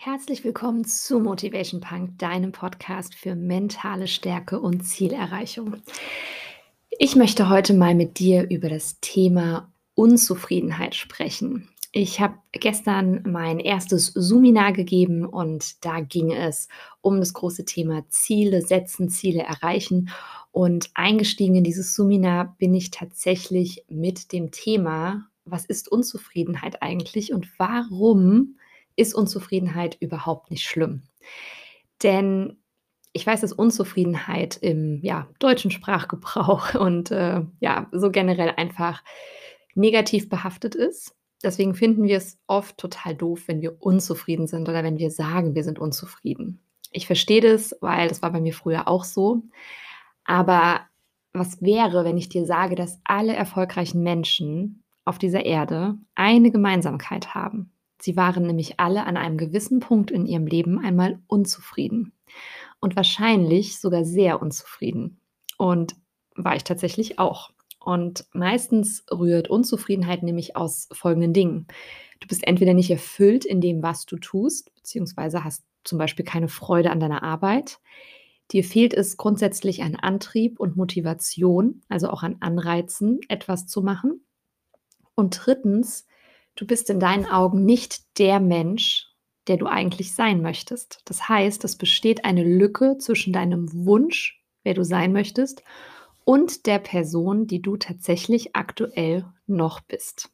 Herzlich 0.00 0.44
willkommen 0.44 0.84
zu 0.84 1.18
Motivation 1.18 1.80
Punk, 1.80 2.20
deinem 2.20 2.52
Podcast 2.52 3.16
für 3.16 3.34
mentale 3.34 4.06
Stärke 4.06 4.60
und 4.60 4.82
Zielerreichung. 4.82 5.74
Ich 7.00 7.16
möchte 7.16 7.48
heute 7.48 7.74
mal 7.74 7.96
mit 7.96 8.20
dir 8.20 8.48
über 8.48 8.68
das 8.68 9.00
Thema 9.00 9.72
Unzufriedenheit 9.96 10.94
sprechen. 10.94 11.68
Ich 11.90 12.20
habe 12.20 12.38
gestern 12.52 13.24
mein 13.26 13.58
erstes 13.58 14.12
Suminar 14.14 14.72
gegeben 14.72 15.26
und 15.26 15.84
da 15.84 15.98
ging 15.98 16.30
es 16.30 16.68
um 17.00 17.18
das 17.18 17.32
große 17.32 17.64
Thema 17.64 18.08
Ziele 18.08 18.62
setzen, 18.62 19.08
Ziele 19.08 19.42
erreichen. 19.42 20.10
Und 20.52 20.90
eingestiegen 20.94 21.56
in 21.56 21.64
dieses 21.64 21.96
Suminar 21.96 22.54
bin 22.58 22.72
ich 22.72 22.92
tatsächlich 22.92 23.84
mit 23.88 24.30
dem 24.30 24.52
Thema, 24.52 25.26
was 25.44 25.64
ist 25.64 25.90
Unzufriedenheit 25.90 26.82
eigentlich 26.82 27.32
und 27.32 27.48
warum 27.58 28.57
ist 28.98 29.14
Unzufriedenheit 29.14 29.96
überhaupt 30.00 30.50
nicht 30.50 30.64
schlimm. 30.64 31.02
Denn 32.02 32.58
ich 33.12 33.26
weiß, 33.26 33.40
dass 33.40 33.52
Unzufriedenheit 33.52 34.56
im 34.56 35.00
ja, 35.02 35.28
deutschen 35.38 35.70
Sprachgebrauch 35.70 36.74
und 36.78 37.10
äh, 37.10 37.42
ja, 37.60 37.88
so 37.92 38.10
generell 38.10 38.52
einfach 38.56 39.02
negativ 39.74 40.28
behaftet 40.28 40.74
ist. 40.74 41.14
Deswegen 41.42 41.74
finden 41.74 42.04
wir 42.04 42.16
es 42.16 42.38
oft 42.48 42.76
total 42.78 43.14
doof, 43.14 43.44
wenn 43.46 43.60
wir 43.60 43.80
unzufrieden 43.80 44.48
sind 44.48 44.68
oder 44.68 44.82
wenn 44.82 44.98
wir 44.98 45.10
sagen, 45.10 45.54
wir 45.54 45.62
sind 45.62 45.78
unzufrieden. 45.78 46.60
Ich 46.90 47.06
verstehe 47.06 47.40
das, 47.40 47.76
weil 47.80 48.08
das 48.08 48.22
war 48.22 48.32
bei 48.32 48.40
mir 48.40 48.52
früher 48.52 48.88
auch 48.88 49.04
so. 49.04 49.42
Aber 50.24 50.80
was 51.32 51.62
wäre, 51.62 52.04
wenn 52.04 52.18
ich 52.18 52.28
dir 52.28 52.44
sage, 52.44 52.74
dass 52.74 53.00
alle 53.04 53.34
erfolgreichen 53.34 54.02
Menschen 54.02 54.82
auf 55.04 55.18
dieser 55.18 55.46
Erde 55.46 55.96
eine 56.16 56.50
Gemeinsamkeit 56.50 57.36
haben? 57.36 57.70
Sie 58.00 58.16
waren 58.16 58.46
nämlich 58.46 58.78
alle 58.78 59.04
an 59.04 59.16
einem 59.16 59.38
gewissen 59.38 59.80
Punkt 59.80 60.10
in 60.10 60.26
ihrem 60.26 60.46
Leben 60.46 60.78
einmal 60.84 61.18
unzufrieden 61.26 62.12
und 62.80 62.96
wahrscheinlich 62.96 63.80
sogar 63.80 64.04
sehr 64.04 64.40
unzufrieden. 64.40 65.20
Und 65.56 65.96
war 66.36 66.54
ich 66.54 66.64
tatsächlich 66.64 67.18
auch. 67.18 67.50
Und 67.80 68.26
meistens 68.32 69.04
rührt 69.10 69.48
Unzufriedenheit 69.48 70.22
nämlich 70.22 70.56
aus 70.56 70.88
folgenden 70.92 71.32
Dingen. 71.32 71.66
Du 72.20 72.28
bist 72.28 72.46
entweder 72.46 72.74
nicht 72.74 72.90
erfüllt 72.90 73.44
in 73.44 73.60
dem, 73.60 73.82
was 73.82 74.06
du 74.06 74.16
tust, 74.16 74.74
beziehungsweise 74.74 75.44
hast 75.44 75.64
zum 75.84 75.98
Beispiel 75.98 76.24
keine 76.24 76.48
Freude 76.48 76.90
an 76.90 77.00
deiner 77.00 77.22
Arbeit. 77.22 77.78
Dir 78.50 78.64
fehlt 78.64 78.94
es 78.94 79.16
grundsätzlich 79.16 79.82
an 79.82 79.96
Antrieb 79.96 80.58
und 80.58 80.76
Motivation, 80.76 81.82
also 81.88 82.08
auch 82.08 82.22
an 82.22 82.36
Anreizen, 82.40 83.20
etwas 83.28 83.66
zu 83.66 83.82
machen. 83.82 84.24
Und 85.14 85.40
drittens, 85.44 86.06
Du 86.58 86.66
bist 86.66 86.90
in 86.90 86.98
deinen 86.98 87.24
Augen 87.24 87.64
nicht 87.64 88.18
der 88.18 88.40
Mensch, 88.40 89.06
der 89.46 89.58
du 89.58 89.66
eigentlich 89.66 90.16
sein 90.16 90.42
möchtest. 90.42 91.02
Das 91.04 91.28
heißt, 91.28 91.62
es 91.62 91.76
besteht 91.76 92.24
eine 92.24 92.42
Lücke 92.42 92.98
zwischen 92.98 93.32
deinem 93.32 93.72
Wunsch, 93.86 94.42
wer 94.64 94.74
du 94.74 94.84
sein 94.84 95.12
möchtest, 95.12 95.62
und 96.24 96.66
der 96.66 96.80
Person, 96.80 97.46
die 97.46 97.62
du 97.62 97.76
tatsächlich 97.76 98.56
aktuell 98.56 99.24
noch 99.46 99.80
bist. 99.82 100.30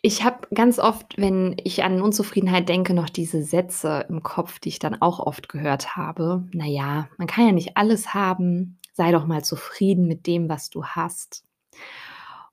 Ich 0.00 0.24
habe 0.24 0.48
ganz 0.54 0.78
oft, 0.78 1.18
wenn 1.18 1.54
ich 1.62 1.84
an 1.84 2.00
Unzufriedenheit 2.00 2.70
denke, 2.70 2.94
noch 2.94 3.10
diese 3.10 3.42
Sätze 3.42 4.06
im 4.08 4.22
Kopf, 4.22 4.60
die 4.60 4.70
ich 4.70 4.78
dann 4.78 5.02
auch 5.02 5.20
oft 5.20 5.50
gehört 5.50 5.94
habe. 5.94 6.48
Naja, 6.52 7.10
man 7.18 7.26
kann 7.26 7.44
ja 7.44 7.52
nicht 7.52 7.76
alles 7.76 8.14
haben, 8.14 8.78
sei 8.94 9.12
doch 9.12 9.26
mal 9.26 9.44
zufrieden 9.44 10.06
mit 10.06 10.26
dem, 10.26 10.48
was 10.48 10.70
du 10.70 10.86
hast. 10.86 11.44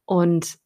Und 0.04 0.62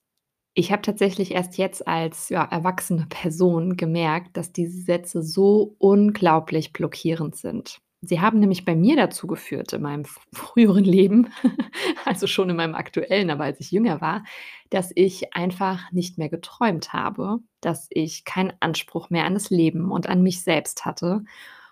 ich 0.58 0.72
habe 0.72 0.82
tatsächlich 0.82 1.36
erst 1.36 1.60
jetzt 1.60 1.88
als 1.88 2.30
ja, 2.30 2.44
erwachsene 2.44 3.06
Person 3.08 3.78
gemerkt, 3.78 4.36
dass 4.38 4.52
diese 4.52 4.82
Sätze 4.82 5.22
so 5.22 5.76
unglaublich 5.78 6.74
blockierend 6.74 7.36
sind. 7.36 7.80
Sie 8.02 8.22
haben 8.22 8.40
nämlich 8.40 8.66
bei 8.66 8.76
mir 8.76 8.96
dazu 8.96 9.28
geführt, 9.28 9.74
in 9.74 9.84
meinem 9.84 10.06
früheren 10.34 10.84
Leben, 10.84 11.30
also 12.06 12.26
schon 12.26 12.50
in 12.50 12.56
meinem 12.56 12.74
aktuellen, 12.74 13.30
aber 13.30 13.44
als 13.44 13.60
ich 13.60 13.72
jünger 13.72 14.02
war, 14.02 14.24
dass 14.72 14.92
ich 14.96 15.36
einfach 15.36 15.92
nicht 15.92 16.18
mehr 16.18 16.30
geträumt 16.30 16.92
habe, 16.92 17.38
dass 17.62 17.86
ich 17.92 18.26
keinen 18.26 18.54
Anspruch 18.60 19.12
mehr 19.12 19.26
an 19.26 19.36
das 19.36 19.52
Leben 19.52 19.92
und 19.92 20.10
an 20.10 20.24
mich 20.24 20.42
selbst 20.42 20.86
hatte 20.86 21.24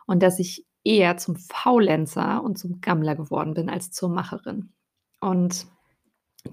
und 0.05 0.21
dass 0.21 0.37
ich 0.37 0.63
eher 0.83 1.17
zum 1.17 1.37
Faulenzer 1.37 2.43
und 2.43 2.59
zum 2.59 2.81
Gammler 2.81 3.15
geworden 3.15 3.55
bin 3.55 3.67
als 3.67 3.89
zur 3.89 4.09
Macherin. 4.09 4.69
Und 5.21 5.65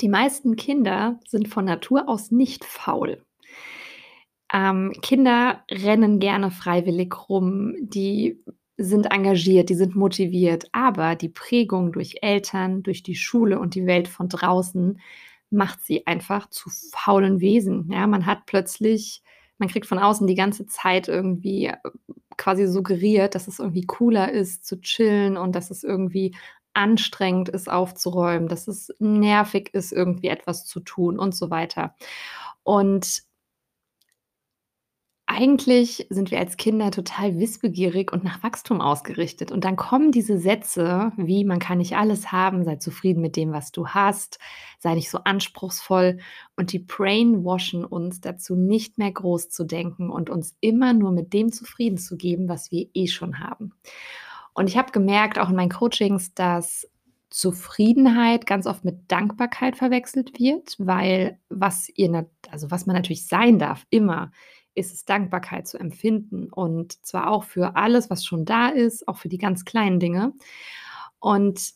die 0.00 0.08
meisten 0.08 0.56
Kinder 0.56 1.20
sind 1.26 1.48
von 1.48 1.64
Natur 1.64 2.08
aus 2.08 2.30
nicht 2.30 2.64
faul. 2.64 3.24
Ähm, 4.52 4.92
Kinder 5.00 5.64
rennen 5.70 6.18
gerne 6.18 6.50
freiwillig 6.50 7.28
rum, 7.28 7.74
die 7.80 8.42
sind 8.76 9.10
engagiert, 9.10 9.68
die 9.68 9.74
sind 9.74 9.94
motiviert, 9.94 10.68
aber 10.72 11.14
die 11.14 11.28
Prägung 11.28 11.92
durch 11.92 12.16
Eltern, 12.22 12.82
durch 12.82 13.02
die 13.02 13.14
Schule 13.14 13.58
und 13.58 13.74
die 13.74 13.86
Welt 13.86 14.08
von 14.08 14.28
draußen 14.28 15.00
macht 15.50 15.84
sie 15.84 16.06
einfach 16.06 16.48
zu 16.48 16.70
faulen 16.92 17.40
Wesen. 17.40 17.88
Ja, 17.90 18.06
man 18.06 18.26
hat 18.26 18.46
plötzlich, 18.46 19.22
man 19.58 19.68
kriegt 19.68 19.86
von 19.86 19.98
außen 19.98 20.26
die 20.26 20.34
ganze 20.34 20.66
Zeit 20.66 21.08
irgendwie 21.08 21.66
äh, 21.66 21.76
quasi 22.36 22.66
suggeriert, 22.66 23.34
dass 23.34 23.48
es 23.48 23.58
irgendwie 23.58 23.86
cooler 23.86 24.32
ist 24.32 24.66
zu 24.66 24.80
chillen 24.80 25.36
und 25.36 25.54
dass 25.54 25.70
es 25.70 25.84
irgendwie 25.84 26.34
anstrengend 26.74 27.48
ist 27.48 27.70
aufzuräumen, 27.70 28.48
dass 28.48 28.68
es 28.68 28.94
nervig 28.98 29.70
ist, 29.74 29.92
irgendwie 29.92 30.28
etwas 30.28 30.64
zu 30.66 30.80
tun 30.80 31.18
und 31.18 31.34
so 31.34 31.50
weiter. 31.50 31.94
Und 32.62 33.24
eigentlich 35.26 36.06
sind 36.10 36.30
wir 36.30 36.38
als 36.38 36.58
Kinder 36.58 36.90
total 36.90 37.38
wissbegierig 37.38 38.12
und 38.12 38.22
nach 38.22 38.42
Wachstum 38.42 38.80
ausgerichtet. 38.82 39.50
Und 39.50 39.64
dann 39.64 39.76
kommen 39.76 40.12
diese 40.12 40.36
Sätze 40.38 41.12
wie, 41.16 41.44
man 41.44 41.58
kann 41.58 41.78
nicht 41.78 41.96
alles 41.96 42.32
haben, 42.32 42.64
sei 42.64 42.76
zufrieden 42.76 43.22
mit 43.22 43.36
dem, 43.36 43.50
was 43.52 43.72
du 43.72 43.88
hast, 43.88 44.38
sei 44.78 44.94
nicht 44.94 45.10
so 45.10 45.18
anspruchsvoll. 45.24 46.18
Und 46.56 46.72
die 46.72 46.80
brainwashen 46.80 47.84
uns 47.84 48.20
dazu, 48.20 48.56
nicht 48.56 48.98
mehr 48.98 49.12
groß 49.12 49.48
zu 49.48 49.64
denken 49.64 50.10
und 50.10 50.28
uns 50.28 50.54
immer 50.60 50.92
nur 50.92 51.12
mit 51.12 51.32
dem 51.32 51.50
zufrieden 51.50 51.96
zu 51.98 52.16
geben, 52.18 52.48
was 52.48 52.70
wir 52.70 52.88
eh 52.92 53.06
schon 53.06 53.38
haben. 53.38 53.72
Und 54.54 54.68
ich 54.68 54.76
habe 54.76 54.92
gemerkt, 54.92 55.38
auch 55.38 55.50
in 55.50 55.56
meinen 55.56 55.70
Coachings, 55.70 56.34
dass 56.34 56.88
Zufriedenheit 57.30 58.46
ganz 58.46 58.66
oft 58.66 58.84
mit 58.84 59.10
Dankbarkeit 59.10 59.76
verwechselt 59.76 60.38
wird, 60.38 60.74
weil 60.78 61.38
was 61.48 61.88
ihr, 61.94 62.28
also 62.50 62.70
was 62.70 62.86
man 62.86 62.94
natürlich 62.94 63.26
sein 63.26 63.58
darf, 63.58 63.86
immer, 63.88 64.30
ist 64.74 64.92
es 64.92 65.04
Dankbarkeit 65.04 65.66
zu 65.66 65.78
empfinden 65.78 66.50
und 66.50 67.04
zwar 67.04 67.30
auch 67.30 67.44
für 67.44 67.76
alles, 67.76 68.10
was 68.10 68.24
schon 68.24 68.44
da 68.44 68.68
ist, 68.68 69.08
auch 69.08 69.18
für 69.18 69.28
die 69.28 69.38
ganz 69.38 69.64
kleinen 69.64 70.00
Dinge. 70.00 70.32
Und 71.20 71.72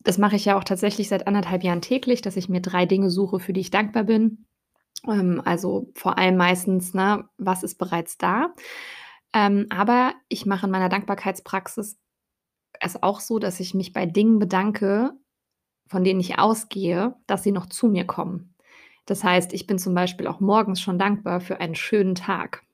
das 0.00 0.18
mache 0.18 0.36
ich 0.36 0.44
ja 0.44 0.56
auch 0.56 0.64
tatsächlich 0.64 1.08
seit 1.08 1.26
anderthalb 1.26 1.64
Jahren 1.64 1.82
täglich, 1.82 2.22
dass 2.22 2.36
ich 2.36 2.48
mir 2.48 2.60
drei 2.60 2.86
Dinge 2.86 3.10
suche, 3.10 3.40
für 3.40 3.52
die 3.52 3.60
ich 3.60 3.70
dankbar 3.70 4.04
bin. 4.04 4.46
Ähm, 5.08 5.42
also 5.44 5.90
vor 5.94 6.18
allem 6.18 6.36
meistens, 6.36 6.94
ne, 6.94 7.28
was 7.38 7.62
ist 7.62 7.76
bereits 7.76 8.16
da? 8.16 8.54
Ähm, 9.36 9.66
aber 9.68 10.14
ich 10.30 10.46
mache 10.46 10.64
in 10.64 10.72
meiner 10.72 10.88
Dankbarkeitspraxis 10.88 11.98
es 12.80 13.02
auch 13.02 13.20
so, 13.20 13.38
dass 13.38 13.60
ich 13.60 13.74
mich 13.74 13.92
bei 13.92 14.06
Dingen 14.06 14.38
bedanke, 14.38 15.12
von 15.88 16.04
denen 16.04 16.20
ich 16.20 16.38
ausgehe, 16.38 17.14
dass 17.26 17.42
sie 17.42 17.52
noch 17.52 17.66
zu 17.66 17.88
mir 17.88 18.06
kommen. 18.06 18.54
Das 19.04 19.22
heißt, 19.22 19.52
ich 19.52 19.66
bin 19.66 19.78
zum 19.78 19.94
Beispiel 19.94 20.26
auch 20.26 20.40
morgens 20.40 20.80
schon 20.80 20.98
dankbar 20.98 21.40
für 21.40 21.60
einen 21.60 21.74
schönen 21.74 22.14
Tag. 22.14 22.64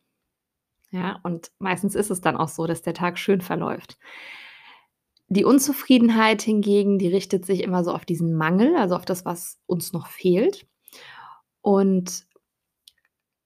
Ja, 0.93 1.19
und 1.25 1.51
meistens 1.59 1.97
ist 1.97 2.11
es 2.11 2.21
dann 2.21 2.37
auch 2.37 2.49
so, 2.49 2.69
dass 2.69 2.83
der 2.83 2.95
Tag 2.95 3.19
schön 3.19 3.41
verläuft. 3.41 3.99
Die 5.27 5.45
Unzufriedenheit 5.45 6.43
hingegen, 6.43 6.99
die 6.99 7.09
richtet 7.09 7.45
sich 7.45 7.65
immer 7.65 7.83
so 7.83 7.93
auf 7.93 8.05
diesen 8.05 8.35
Mangel, 8.35 8.77
also 8.77 8.95
auf 8.95 9.05
das, 9.05 9.25
was 9.25 9.59
uns 9.67 9.93
noch 9.93 10.07
fehlt. 10.07 10.67
Und 11.61 12.25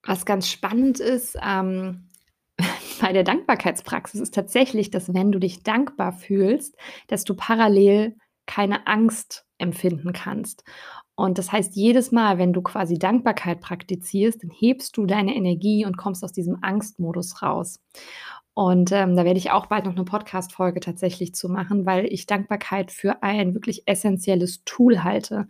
was 0.02 0.26
ganz 0.26 0.48
spannend 0.48 1.00
ist, 1.00 1.38
ähm, 1.42 2.05
bei 3.00 3.12
der 3.12 3.24
Dankbarkeitspraxis 3.24 4.20
ist 4.20 4.34
tatsächlich, 4.34 4.90
dass 4.90 5.12
wenn 5.14 5.32
du 5.32 5.38
dich 5.38 5.62
dankbar 5.62 6.12
fühlst, 6.12 6.76
dass 7.08 7.24
du 7.24 7.34
parallel 7.34 8.16
keine 8.46 8.86
Angst 8.86 9.44
empfinden 9.58 10.12
kannst. 10.12 10.64
Und 11.16 11.38
das 11.38 11.50
heißt, 11.50 11.74
jedes 11.76 12.12
Mal, 12.12 12.38
wenn 12.38 12.52
du 12.52 12.60
quasi 12.62 12.98
Dankbarkeit 12.98 13.60
praktizierst, 13.60 14.42
dann 14.42 14.50
hebst 14.50 14.96
du 14.96 15.06
deine 15.06 15.34
Energie 15.34 15.86
und 15.86 15.96
kommst 15.96 16.22
aus 16.22 16.32
diesem 16.32 16.58
Angstmodus 16.62 17.42
raus. 17.42 17.80
Und 18.52 18.92
ähm, 18.92 19.16
da 19.16 19.24
werde 19.24 19.38
ich 19.38 19.50
auch 19.50 19.66
bald 19.66 19.84
noch 19.84 19.94
eine 19.94 20.04
Podcast-Folge 20.04 20.80
tatsächlich 20.80 21.34
zu 21.34 21.48
machen, 21.48 21.84
weil 21.84 22.06
ich 22.06 22.26
Dankbarkeit 22.26 22.90
für 22.90 23.22
ein 23.22 23.54
wirklich 23.54 23.86
essentielles 23.86 24.62
Tool 24.64 25.04
halte. 25.04 25.48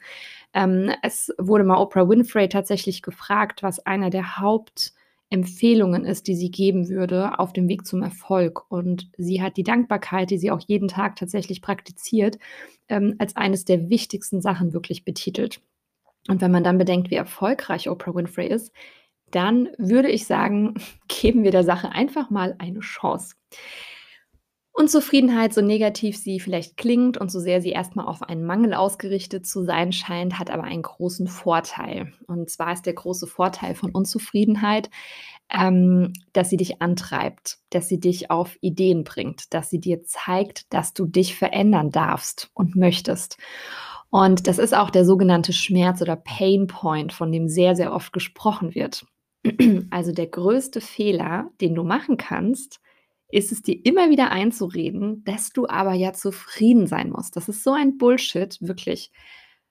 Ähm, 0.53 0.91
es 1.03 1.33
wurde 1.39 1.65
mal 1.65 1.79
Oprah 1.79 2.09
Winfrey 2.09 2.49
tatsächlich 2.49 3.03
gefragt, 3.03 3.63
was 3.63 3.79
einer 3.81 4.11
der 4.11 4.39
Haupt- 4.39 4.93
Empfehlungen 5.31 6.05
ist, 6.05 6.29
die 6.29 6.37
sie 6.37 6.51
geben 6.51 6.89
würde 6.89 7.39
auf 7.39 7.53
dem 7.53 7.69
Weg 7.69 7.87
zum 7.87 8.03
Erfolg. 8.03 8.71
Und 8.71 9.11
sie 9.19 9.43
hat 9.43 9.57
die 9.57 9.65
Dankbarkeit, 9.65 10.31
die 10.31 10.39
sie 10.39 10.51
auch 10.51 10.61
jeden 10.61 10.89
Tag 10.89 11.17
tatsächlich 11.17 11.63
praktiziert, 11.63 12.39
ähm, 12.89 13.17
als 13.19 13.35
eines 13.37 13.65
der 13.65 13.89
wichtigsten 13.91 14.41
Sachen 14.41 14.73
wirklich 14.73 15.05
betitelt. 15.05 15.61
Und 16.29 16.41
wenn 16.41 16.53
man 16.53 16.65
dann 16.65 16.79
bedenkt, 16.79 17.11
wie 17.11 17.17
erfolgreich 17.17 17.89
Oprah 17.89 18.15
Winfrey 18.15 18.49
ist, 18.49 18.73
dann 19.31 19.69
würde 19.79 20.09
ich 20.09 20.27
sagen, 20.27 20.75
geben 21.09 21.43
wir 21.43 21.51
der 21.51 21.65
Sache 21.65 21.91
einfach 21.91 22.31
mal 22.31 22.55
eine 22.59 22.81
Chance. 22.81 23.35
Unzufriedenheit, 24.79 25.55
so 25.55 25.63
negativ 25.63 26.19
sie 26.19 26.39
vielleicht 26.39 26.77
klingt 26.77 27.17
und 27.17 27.31
so 27.31 27.41
sehr 27.41 27.63
sie 27.63 27.71
erstmal 27.71 28.05
auf 28.05 28.23
einen 28.23 28.45
Mangel 28.45 28.75
ausgerichtet 28.75 29.47
zu 29.47 29.63
sein 29.65 29.91
scheint, 29.91 30.39
hat 30.39 30.51
aber 30.51 30.65
einen 30.65 30.83
großen 30.83 31.29
Vorteil. 31.29 32.13
Und 32.27 32.51
zwar 32.51 32.75
ist 32.75 32.85
der 32.85 32.93
große 32.93 33.27
Vorteil 33.27 33.75
von 33.75 33.91
Unzufriedenheit, 33.91 34.91
ähm, 35.51 36.13
dass 36.35 36.51
sie 36.51 36.59
dich 36.59 36.83
antreibt, 36.83 37.57
dass 37.71 37.89
sie 37.89 37.99
dich 37.99 38.31
auf 38.31 38.59
Ideen 38.61 39.03
bringt, 39.03 39.55
dass 39.55 39.71
sie 39.71 39.81
dir 39.81 40.03
zeigt, 40.03 40.71
dass 40.75 40.93
du 40.93 41.07
dich 41.07 41.37
verändern 41.37 41.91
darfst 41.91 42.51
und 42.53 42.77
möchtest. 42.77 43.39
Und 44.11 44.47
das 44.47 44.59
ist 44.59 44.75
auch 44.75 44.91
der 44.91 45.07
sogenannte 45.07 45.55
Schmerz 45.55 46.03
oder 46.03 46.17
Pain 46.17 46.67
Point, 46.67 47.15
von 47.15 47.33
dem 47.33 47.49
sehr, 47.49 47.77
sehr 47.77 47.95
oft 47.95 48.13
gesprochen 48.13 48.75
wird. 48.75 49.07
Also 49.91 50.13
der 50.13 50.27
größte 50.27 50.81
Fehler, 50.81 51.51
den 51.61 51.75
du 51.75 51.85
machen 51.85 52.17
kannst, 52.17 52.81
ist 53.29 53.53
es 53.53 53.63
dir 53.63 53.85
immer 53.85 54.11
wieder 54.11 54.31
einzureden, 54.31 55.25
dass 55.25 55.51
du 55.51 55.67
aber 55.69 55.95
ja 55.95 56.13
zufrieden 56.13 56.87
sein 56.87 57.11
musst. 57.11 57.37
Das 57.37 57.49
ist 57.49 57.65
so 57.65 57.73
ein 57.73 57.99
Bullshit, 57.99 58.57
wirklich. 58.61 59.11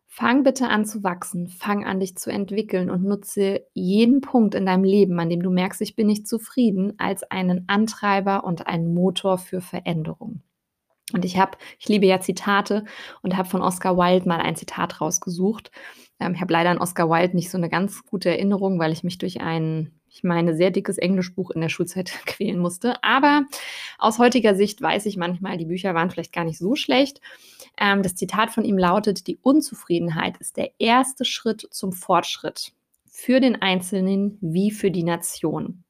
Fang 0.08 0.44
bitte 0.44 0.70
an 0.70 0.86
zu 0.86 1.04
wachsen, 1.04 1.48
fang 1.50 1.84
an 1.84 2.00
dich 2.00 2.16
zu 2.16 2.30
entwickeln 2.32 2.90
und 2.90 3.04
nutze 3.04 3.66
jeden 3.74 4.22
Punkt 4.22 4.56
in 4.56 4.66
deinem 4.66 4.86
Leben, 4.86 5.20
an 5.20 5.30
dem 5.30 5.44
du 5.44 5.50
merkst, 5.50 5.82
ich 5.82 5.96
bin 5.96 6.08
nicht 6.08 6.26
zufrieden, 6.26 6.94
als 6.98 7.24
einen 7.24 7.66
Antreiber 7.68 8.46
und 8.46 8.66
einen 8.66 8.94
Motor 8.94 9.38
für 9.38 9.60
Veränderung. 9.60 10.42
Und 11.14 11.26
ich 11.26 11.38
habe, 11.38 11.58
ich 11.80 11.88
liebe 11.88 12.06
ja 12.06 12.20
Zitate 12.20 12.86
und 13.22 13.38
habe 13.38 13.50
von 13.50 13.62
Oscar 13.62 13.98
Wilde 13.98 14.28
mal 14.28 14.40
ein 14.40 14.56
Zitat 14.56 15.02
rausgesucht. 15.02 15.72
Ähm, 16.20 16.34
ich 16.34 16.42
habe 16.42 16.54
leider 16.54 16.70
an 16.70 16.80
Oscar 16.80 17.10
Wilde 17.10 17.36
nicht 17.36 17.52
so 17.52 17.58
eine 17.58 17.70
ganz 17.70 18.06
gute 18.06 18.30
Erinnerung, 18.30 18.80
weil 18.80 18.92
ich 18.92 19.04
mich 19.04 19.18
durch 19.18 19.42
ein 19.42 20.00
ich 20.16 20.24
meine, 20.24 20.56
sehr 20.56 20.72
dickes 20.72 20.98
Englischbuch 20.98 21.52
in 21.52 21.60
der 21.60 21.68
Schulzeit 21.68 22.10
quälen 22.26 22.58
musste. 22.58 23.04
Aber 23.04 23.44
aus 23.98 24.18
heutiger 24.18 24.56
Sicht 24.56 24.82
weiß 24.82 25.06
ich 25.08 25.18
manchmal, 25.18 25.58
die 25.58 25.66
Bücher 25.66 25.94
waren 25.94 26.10
vielleicht 26.10 26.32
gar 26.32 26.46
nicht 26.46 26.58
so 26.58 26.76
schlecht. 26.76 27.20
Ähm, 27.78 28.02
das 28.02 28.16
Zitat 28.16 28.52
von 28.52 28.64
ihm 28.64 28.78
lautet, 28.78 29.28
die 29.28 29.38
Unzufriedenheit 29.42 30.38
ist 30.38 30.56
der 30.56 30.72
erste 30.80 31.26
Schritt 31.26 31.68
zum 31.70 31.92
Fortschritt 31.92 32.72
für 33.10 33.42
den 33.42 33.62
Einzelnen 33.62 34.38
wie 34.40 34.72
für 34.72 34.90
die 34.90 35.04
Nation. 35.04 35.84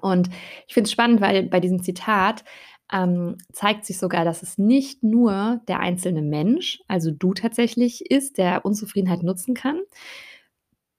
Und 0.00 0.30
ich 0.68 0.74
finde 0.74 0.86
es 0.86 0.92
spannend, 0.92 1.20
weil 1.20 1.42
bei 1.42 1.58
diesem 1.58 1.82
Zitat 1.82 2.44
ähm, 2.92 3.38
zeigt 3.52 3.84
sich 3.84 3.98
sogar, 3.98 4.24
dass 4.24 4.44
es 4.44 4.56
nicht 4.56 5.02
nur 5.02 5.60
der 5.66 5.80
einzelne 5.80 6.22
Mensch, 6.22 6.80
also 6.86 7.10
du 7.10 7.34
tatsächlich 7.34 8.08
ist, 8.08 8.38
der 8.38 8.64
Unzufriedenheit 8.64 9.24
nutzen 9.24 9.54
kann, 9.54 9.80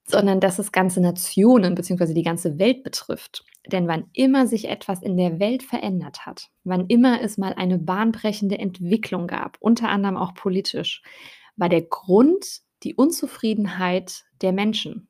sondern 0.09 0.39
dass 0.39 0.59
es 0.59 0.71
ganze 0.71 1.01
Nationen 1.01 1.75
bzw. 1.75 2.13
die 2.13 2.23
ganze 2.23 2.57
Welt 2.57 2.83
betrifft. 2.83 3.43
Denn 3.67 3.87
wann 3.87 4.05
immer 4.13 4.47
sich 4.47 4.67
etwas 4.67 5.01
in 5.01 5.17
der 5.17 5.39
Welt 5.39 5.63
verändert 5.63 6.25
hat, 6.25 6.49
wann 6.63 6.87
immer 6.87 7.21
es 7.21 7.37
mal 7.37 7.53
eine 7.53 7.77
bahnbrechende 7.77 8.57
Entwicklung 8.57 9.27
gab, 9.27 9.57
unter 9.59 9.89
anderem 9.89 10.17
auch 10.17 10.33
politisch, 10.33 11.03
war 11.55 11.69
der 11.69 11.83
Grund 11.83 12.61
die 12.83 12.95
Unzufriedenheit 12.95 14.23
der 14.41 14.53
Menschen. 14.53 15.09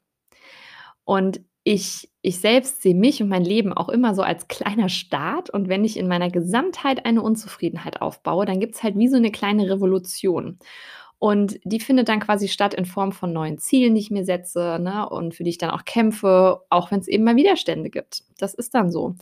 Und 1.05 1.41
ich, 1.63 2.09
ich 2.21 2.39
selbst 2.39 2.81
sehe 2.81 2.95
mich 2.95 3.21
und 3.21 3.29
mein 3.29 3.45
Leben 3.45 3.73
auch 3.73 3.89
immer 3.89 4.15
so 4.15 4.23
als 4.23 4.47
kleiner 4.47 4.89
Staat. 4.89 5.49
Und 5.49 5.69
wenn 5.69 5.85
ich 5.85 5.97
in 5.97 6.07
meiner 6.07 6.29
Gesamtheit 6.29 7.05
eine 7.05 7.21
Unzufriedenheit 7.21 8.01
aufbaue, 8.01 8.45
dann 8.45 8.59
gibt 8.59 8.75
es 8.75 8.83
halt 8.83 8.97
wie 8.97 9.07
so 9.07 9.17
eine 9.17 9.31
kleine 9.31 9.69
Revolution. 9.69 10.57
Und 11.19 11.59
die 11.63 11.81
findet 11.81 12.07
dann 12.07 12.21
quasi 12.21 12.47
statt 12.47 12.73
in 12.73 12.85
Form 12.85 13.11
von 13.11 13.33
neuen 13.33 13.57
Zielen, 13.57 13.93
die 13.93 14.01
ich 14.01 14.11
mir 14.11 14.23
setze 14.23 14.79
ne, 14.81 15.07
und 15.09 15.35
für 15.35 15.43
die 15.43 15.49
ich 15.49 15.57
dann 15.57 15.69
auch 15.69 15.83
kämpfe, 15.85 16.61
auch 16.69 16.91
wenn 16.91 17.01
es 17.01 17.09
eben 17.09 17.25
mal 17.25 17.35
Widerstände 17.35 17.89
gibt. 17.89 18.23
Das 18.37 18.53
ist 18.53 18.73
dann 18.73 18.89
so. 18.89 19.15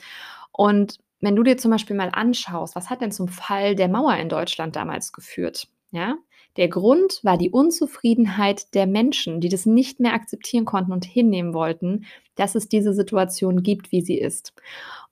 Und 0.51 0.99
wenn 1.21 1.35
du 1.35 1.43
dir 1.43 1.57
zum 1.57 1.71
Beispiel 1.71 1.95
mal 1.95 2.11
anschaust, 2.13 2.75
was 2.75 2.89
hat 2.91 3.01
denn 3.01 3.11
zum 3.11 3.27
Fall 3.27 3.75
der 3.75 3.87
Mauer 3.87 4.15
in 4.17 4.29
Deutschland 4.29 4.75
damals 4.75 5.11
geführt? 5.11 5.67
Ja, 5.91 6.15
der 6.57 6.67
Grund 6.67 7.19
war 7.23 7.37
die 7.37 7.51
Unzufriedenheit 7.51 8.73
der 8.73 8.87
Menschen, 8.87 9.41
die 9.41 9.49
das 9.49 9.65
nicht 9.65 9.99
mehr 9.99 10.13
akzeptieren 10.13 10.65
konnten 10.65 10.91
und 10.91 11.05
hinnehmen 11.05 11.53
wollten, 11.53 12.05
dass 12.35 12.55
es 12.55 12.67
diese 12.67 12.93
Situation 12.93 13.63
gibt, 13.63 13.91
wie 13.91 14.01
sie 14.01 14.17
ist. 14.19 14.53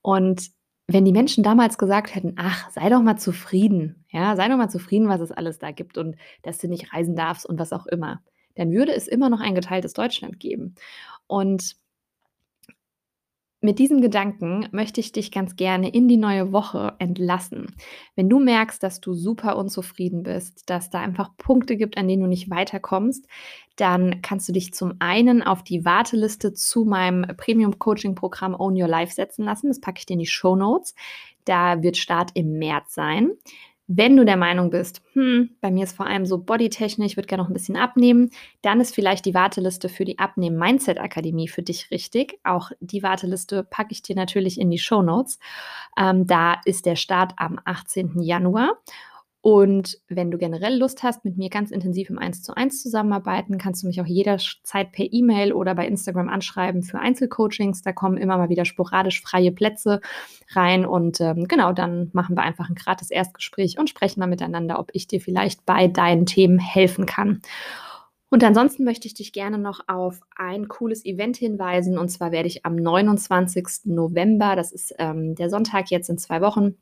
Und 0.01 0.51
wenn 0.87 1.05
die 1.05 1.11
Menschen 1.11 1.43
damals 1.43 1.77
gesagt 1.77 2.13
hätten, 2.13 2.33
ach, 2.37 2.69
sei 2.69 2.89
doch 2.89 3.01
mal 3.01 3.17
zufrieden, 3.17 4.05
ja, 4.09 4.35
sei 4.35 4.47
doch 4.47 4.57
mal 4.57 4.69
zufrieden, 4.69 5.09
was 5.09 5.21
es 5.21 5.31
alles 5.31 5.59
da 5.59 5.71
gibt 5.71 5.97
und 5.97 6.15
dass 6.43 6.59
du 6.59 6.67
nicht 6.67 6.93
reisen 6.93 7.15
darfst 7.15 7.45
und 7.45 7.59
was 7.59 7.73
auch 7.73 7.87
immer, 7.87 8.21
dann 8.55 8.71
würde 8.71 8.93
es 8.93 9.07
immer 9.07 9.29
noch 9.29 9.39
ein 9.39 9.55
geteiltes 9.55 9.93
Deutschland 9.93 10.39
geben. 10.39 10.75
Und 11.27 11.75
mit 13.65 13.79
diesem 13.79 13.99
Gedanken 13.99 14.67
möchte 14.71 15.01
ich 15.01 15.11
dich 15.11 15.31
ganz 15.31 15.55
gerne 15.55 15.89
in 15.89 16.07
die 16.07 16.17
neue 16.17 16.53
Woche 16.53 16.93
entlassen. 16.99 17.75
Wenn 18.15 18.29
du 18.29 18.39
merkst, 18.39 18.81
dass 18.81 19.01
du 19.01 19.13
super 19.13 19.57
unzufrieden 19.57 20.23
bist, 20.23 20.69
dass 20.69 20.89
da 20.89 21.01
einfach 21.01 21.35
Punkte 21.37 21.75
gibt, 21.75 21.97
an 21.97 22.07
denen 22.07 22.21
du 22.21 22.27
nicht 22.29 22.49
weiterkommst, 22.49 23.27
dann 23.75 24.21
kannst 24.21 24.47
du 24.47 24.53
dich 24.53 24.73
zum 24.73 24.93
einen 24.99 25.41
auf 25.41 25.63
die 25.63 25.83
Warteliste 25.83 26.53
zu 26.53 26.85
meinem 26.85 27.25
Premium 27.35 27.77
Coaching 27.79 28.15
Programm 28.15 28.55
Own 28.55 28.79
Your 28.79 28.87
Life 28.87 29.13
setzen 29.13 29.43
lassen. 29.43 29.67
Das 29.67 29.81
packe 29.81 29.97
ich 29.99 30.05
dir 30.05 30.13
in 30.13 30.19
die 30.19 30.27
Show 30.27 30.55
Notes. 30.55 30.93
Da 31.43 31.81
wird 31.81 31.97
Start 31.97 32.31
im 32.35 32.59
März 32.59 32.93
sein. 32.93 33.31
Wenn 33.87 34.17
du 34.17 34.25
der 34.25 34.37
Meinung 34.37 34.71
bist, 34.71 35.03
hm, 35.13 35.51
bei 35.61 35.69
mir 35.69 35.83
ist 35.83 35.95
vor 35.95 36.07
allem 36.07 36.25
so 36.25 36.39
Bodytechnik, 36.39 37.07
ich 37.07 37.17
würde 37.17 37.27
gerne 37.27 37.43
noch 37.43 37.49
ein 37.49 37.53
bisschen 37.53 37.77
abnehmen, 37.77 38.31
dann 38.63 38.81
ist 38.81 38.95
vielleicht 38.95 39.25
die 39.25 39.35
Warteliste 39.35 39.89
für 39.89 40.05
die 40.05 40.17
Abnehmen-Mindset-Akademie 40.17 41.47
für 41.47 41.61
dich 41.61 41.91
richtig. 41.91 42.39
Auch 42.43 42.71
die 42.79 43.03
Warteliste 43.03 43.63
packe 43.63 43.91
ich 43.91 44.01
dir 44.01 44.15
natürlich 44.15 44.59
in 44.59 44.71
die 44.71 44.79
Show 44.79 45.03
Notes. 45.03 45.37
Ähm, 45.99 46.25
da 46.25 46.55
ist 46.65 46.87
der 46.87 46.95
Start 46.95 47.33
am 47.37 47.59
18. 47.63 48.21
Januar. 48.21 48.77
Und 49.45 49.99
wenn 50.07 50.31
du 50.31 50.39
generell 50.39 50.75
Lust 50.75 51.03
hast, 51.03 51.23
mit 51.23 51.37
mir 51.37 51.51
ganz 51.51 51.69
intensiv 51.69 52.09
im 52.09 52.17
1 52.17 52.41
zu 52.41 52.57
1 52.57 52.81
zusammenarbeiten, 52.81 53.59
kannst 53.59 53.83
du 53.83 53.87
mich 53.87 54.01
auch 54.01 54.07
jederzeit 54.07 54.91
per 54.91 55.05
E-Mail 55.07 55.53
oder 55.53 55.75
bei 55.75 55.85
Instagram 55.85 56.29
anschreiben 56.29 56.81
für 56.81 56.97
Einzelcoachings. 56.97 57.83
Da 57.83 57.91
kommen 57.91 58.17
immer 58.17 58.39
mal 58.39 58.49
wieder 58.49 58.65
sporadisch 58.65 59.21
freie 59.21 59.51
Plätze 59.51 60.01
rein. 60.53 60.83
Und 60.83 61.21
ähm, 61.21 61.47
genau, 61.47 61.73
dann 61.73 62.09
machen 62.11 62.35
wir 62.35 62.41
einfach 62.41 62.69
ein 62.69 62.73
gratis 62.73 63.11
Erstgespräch 63.11 63.77
und 63.77 63.87
sprechen 63.87 64.19
mal 64.19 64.25
miteinander, 64.25 64.79
ob 64.79 64.89
ich 64.93 65.05
dir 65.05 65.21
vielleicht 65.21 65.63
bei 65.63 65.87
deinen 65.89 66.25
Themen 66.25 66.57
helfen 66.57 67.05
kann. 67.05 67.43
Und 68.31 68.43
ansonsten 68.43 68.83
möchte 68.83 69.07
ich 69.07 69.13
dich 69.13 69.31
gerne 69.31 69.59
noch 69.59 69.81
auf 69.87 70.21
ein 70.35 70.67
cooles 70.67 71.05
Event 71.05 71.37
hinweisen. 71.37 71.99
Und 71.99 72.09
zwar 72.09 72.31
werde 72.31 72.47
ich 72.47 72.65
am 72.65 72.75
29. 72.75 73.85
November, 73.85 74.55
das 74.55 74.71
ist 74.71 74.95
ähm, 74.97 75.35
der 75.35 75.51
Sonntag 75.51 75.91
jetzt 75.91 76.09
in 76.09 76.17
zwei 76.17 76.41
Wochen, 76.41 76.77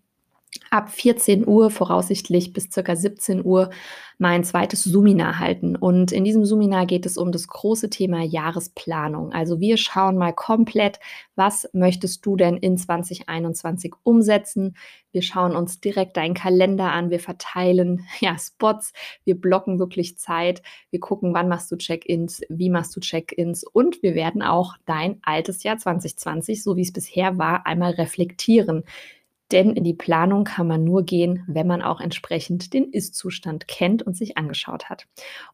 ab 0.70 0.90
14 0.90 1.48
Uhr 1.48 1.70
voraussichtlich 1.70 2.54
bis 2.54 2.70
circa 2.72 2.96
17 2.96 3.44
Uhr 3.46 3.70
mein 4.18 4.44
zweites 4.44 4.84
Suminar 4.84 5.40
halten. 5.40 5.76
Und 5.76 6.12
in 6.12 6.24
diesem 6.24 6.46
Suminar 6.46 6.86
geht 6.86 7.06
es 7.06 7.18
um 7.18 7.32
das 7.32 7.48
große 7.48 7.90
Thema 7.90 8.24
Jahresplanung. 8.24 9.34
Also 9.34 9.60
wir 9.60 9.78
schauen 9.78 10.18
mal 10.18 10.34
komplett, 10.34 11.00
was 11.36 11.70
möchtest 11.74 12.26
du 12.26 12.36
denn 12.36 12.58
in 12.58 12.78
2021 12.78 13.94
umsetzen? 14.04 14.76
Wir 15.12 15.22
schauen 15.22 15.56
uns 15.56 15.80
direkt 15.80 16.18
deinen 16.18 16.34
Kalender 16.34 16.92
an, 16.92 17.10
wir 17.10 17.20
verteilen 17.20 18.06
ja 18.20 18.38
Spots, 18.38 18.94
wir 19.26 19.40
blocken 19.40 19.80
wirklich 19.80 20.18
Zeit, 20.18 20.62
wir 20.90 21.00
gucken, 21.00 21.34
wann 21.34 21.50
machst 21.50 21.72
du 21.72 21.76
Check-ins, 21.76 22.42
wie 22.50 22.70
machst 22.70 22.96
du 22.96 23.00
Check-ins 23.00 23.64
und 23.64 24.02
wir 24.04 24.16
werden 24.16 24.42
auch 24.42 24.76
dein 24.86 25.20
altes 25.24 25.64
Jahr 25.64 25.78
2020, 25.78 26.64
so 26.64 26.76
wie 26.78 26.82
es 26.82 26.94
bisher 26.94 27.38
war, 27.38 27.66
einmal 27.66 27.92
reflektieren. 27.92 28.84
Denn 29.52 29.74
in 29.76 29.84
die 29.84 29.94
Planung 29.94 30.46
kann 30.46 30.68
man 30.68 30.84
nur 30.84 31.04
gehen, 31.04 31.44
wenn 31.48 31.68
man 31.68 31.82
auch 31.82 32.00
entsprechend 32.00 32.74
den 32.74 32.92
Ist-Zustand 32.92 33.68
kennt 33.68 34.02
und 34.02 34.18
sich 34.18 34.38
angeschaut 34.38 34.90
hat. 34.90 35.06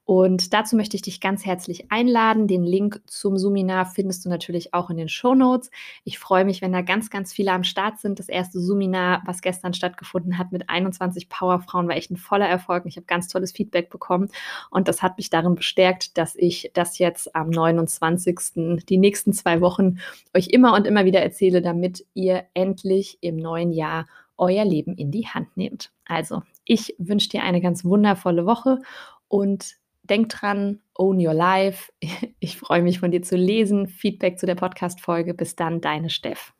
Und 0.06 0.54
dazu 0.54 0.76
möchte 0.76 0.96
ich 0.96 1.02
dich 1.02 1.20
ganz 1.20 1.46
herzlich 1.46 1.92
einladen. 1.92 2.48
Den 2.48 2.64
Link 2.64 3.02
zum 3.08 3.38
Suminar 3.38 3.86
findest 3.86 4.24
du 4.24 4.30
natürlich 4.30 4.74
auch 4.74 4.90
in 4.90 4.98
den 4.98 5.10
Show 5.10 5.36
Notes. 5.36 5.70
Ich 6.04 6.18
freue 6.18 6.46
mich, 6.46 6.62
wenn 6.62 6.72
da 6.72 6.82
ganz, 6.82 7.10
ganz 7.10 7.34
viele 7.34 7.52
am 7.52 7.64
Start 7.64 8.00
sind. 8.00 8.20
Das 8.20 8.30
erste 8.30 8.60
Suminar, 8.60 9.22
was 9.26 9.42
gestern 9.42 9.74
stattgefunden 9.74 10.38
hat 10.38 10.52
mit 10.52 10.70
21 10.70 11.28
Powerfrauen, 11.28 11.88
war 11.88 11.96
echt 11.96 12.12
ein 12.12 12.18
voller 12.18 12.48
Erfolg. 12.48 12.86
Ich 12.86 12.96
habe 12.96 13.06
ganz 13.06 13.28
tolles 13.28 13.52
Feedback 13.52 13.90
bekommen 13.90 14.30
und 14.70 14.88
das 14.88 15.02
hat 15.02 15.18
mich 15.18 15.30
darin 15.30 15.56
bestärkt, 15.56 16.18
dass 16.18 16.36
ich 16.36 16.72
das 16.74 17.00
jetzt 17.00 17.36
am 17.36 17.50
29. 17.50 18.86
die 18.88 18.98
nächsten 18.98 19.34
zwei 19.34 19.62
Wochen 19.62 19.98
euch 20.34 20.48
immer 20.48 20.74
und 20.74 20.88
immer 20.88 21.06
wieder 21.06 21.22
erzähle, 21.22 21.62
damit 21.62 22.06
ihr 22.14 22.46
endlich 22.54 23.18
im 23.22 23.36
neuen 23.38 23.72
Jahr 23.72 23.79
Jahr 23.80 24.08
euer 24.38 24.66
Leben 24.66 24.96
in 24.96 25.12
die 25.12 25.28
Hand 25.28 25.56
nehmt. 25.58 25.92
Also, 26.06 26.44
ich 26.66 26.96
wünsche 26.98 27.30
dir 27.30 27.44
eine 27.44 27.62
ganz 27.62 27.84
wundervolle 27.84 28.46
Woche 28.46 28.80
und 29.28 29.76
denk 30.04 30.30
dran, 30.30 30.82
own 30.96 31.26
your 31.26 31.34
life. 31.34 31.92
Ich 32.42 32.58
freue 32.58 32.82
mich 32.82 33.00
von 33.00 33.12
dir 33.12 33.22
zu 33.22 33.36
lesen. 33.36 33.88
Feedback 33.88 34.40
zu 34.40 34.46
der 34.46 34.56
Podcast-Folge. 34.56 35.34
Bis 35.34 35.56
dann, 35.56 35.82
deine 35.82 36.10
Steff. 36.10 36.54